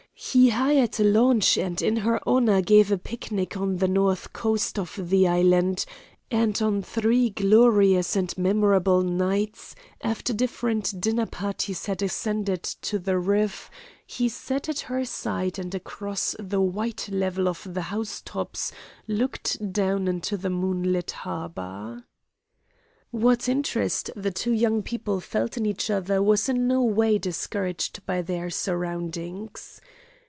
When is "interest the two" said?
23.49-24.53